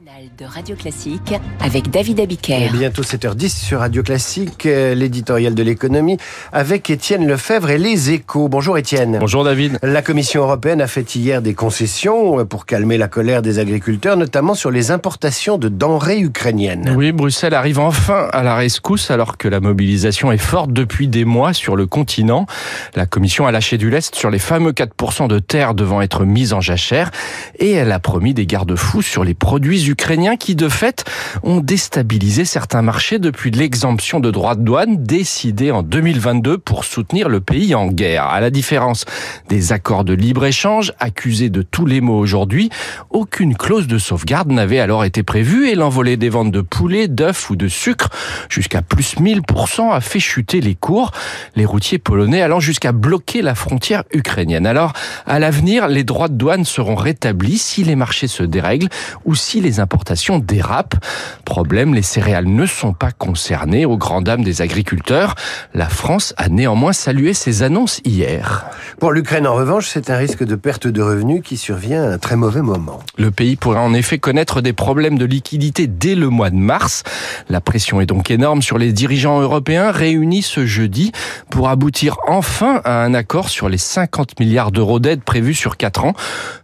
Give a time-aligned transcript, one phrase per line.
[0.00, 2.62] matinale de Radio Classique avec David Abiker.
[2.62, 6.16] Et bientôt 7h10 sur Radio Classique, euh, l'éditorial de l'économie
[6.52, 8.48] avec Étienne Lefebvre et les échos.
[8.48, 9.18] Bonjour Étienne.
[9.20, 9.78] Bonjour David.
[9.82, 14.54] La Commission européenne a fait hier des concessions pour calmer la colère des agriculteurs, notamment
[14.54, 16.94] sur les importations de denrées ukrainiennes.
[16.96, 21.24] Oui, Bruxelles arrive enfin à la rescousse alors que la mobilisation est forte depuis des
[21.24, 22.46] mois sur le continent.
[22.94, 26.52] La Commission a lâché du lest sur les fameux 4% de terre devant être mis
[26.52, 27.10] en jachère
[27.58, 31.04] et elle a promis des garde-fous sur les produits ukrainiens qui, de fait,
[31.42, 37.28] ont déstabilisé certains marchés depuis l'exemption de droits de douane décidée en 2022 pour soutenir
[37.28, 38.24] le pays en guerre.
[38.24, 39.04] À la différence
[39.48, 42.70] des accords de libre-échange accusés de tous les maux aujourd'hui,
[43.10, 47.50] aucune clause de sauvegarde n'avait alors été prévue et l'envolée des ventes de poulet, d'œufs
[47.50, 48.08] ou de sucre
[48.48, 51.12] jusqu'à plus 1000% a fait chuter les cours,
[51.56, 54.66] les routiers polonais allant jusqu'à bloquer la frontière ukrainienne.
[54.66, 54.92] Alors,
[55.26, 58.88] à l'avenir, les droits de douane seront rétablis si les marchés se dérèglent
[59.24, 60.96] ou si les importations dérapent.
[61.44, 65.36] Problème, les céréales ne sont pas concernées aux grandes dames des agriculteurs.
[65.74, 68.66] La France a néanmoins salué ces annonces hier.
[68.98, 72.18] Pour l'Ukraine, en revanche, c'est un risque de perte de revenus qui survient à un
[72.18, 73.00] très mauvais moment.
[73.16, 77.02] Le pays pourrait en effet connaître des problèmes de liquidité dès le mois de mars.
[77.48, 81.12] La pression est donc énorme sur les dirigeants européens réunis ce jeudi
[81.50, 86.04] pour aboutir enfin à un accord sur les 50 milliards d'euros d'aide prévus sur 4
[86.04, 86.14] ans.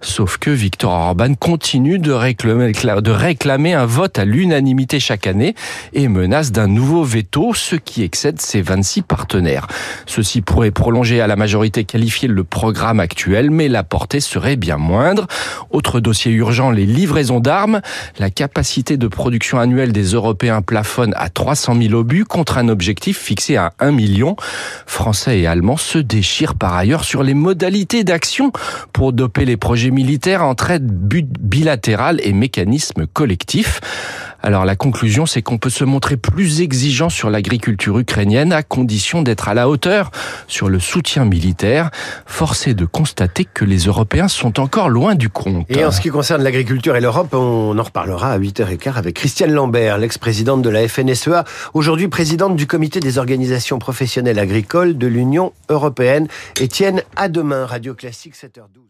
[0.00, 2.66] Sauf que Viktor Orban continue de réclamer,
[3.00, 5.54] de réclamer un vote à l'unanimité chaque année
[5.92, 9.66] et menace d'un nouveau veto, ce qui excède ses 26 partenaires.
[10.06, 14.76] Ceci pourrait prolonger à la majorité qualifiée le programme actuel, mais la portée serait bien
[14.76, 15.26] moindre.
[15.70, 17.80] Autre dossier urgent, les livraisons d'armes.
[18.18, 23.18] La capacité de production annuelle des Européens plafonne à 300 000 obus contre un objectif
[23.18, 24.36] fixé à 1 million.
[24.86, 28.52] Français et Allemands se déchirent par ailleurs sur les modalités d'action
[28.92, 32.32] pour doper les projets militaires entre aide bilatérale et
[33.12, 33.80] collectifs.
[34.42, 39.22] Alors la conclusion, c'est qu'on peut se montrer plus exigeant sur l'agriculture ukrainienne à condition
[39.22, 40.12] d'être à la hauteur
[40.46, 41.90] sur le soutien militaire.
[42.26, 45.66] Forcé de constater que les Européens sont encore loin du compte.
[45.68, 49.52] Et en ce qui concerne l'agriculture et l'Europe, on en reparlera à 8h15 avec Christiane
[49.52, 51.44] Lambert, l'ex-présidente de la FNSEA,
[51.74, 56.28] aujourd'hui présidente du comité des organisations professionnelles agricoles de l'Union européenne.
[56.60, 58.86] Étienne, à demain, Radio Classique 7h12.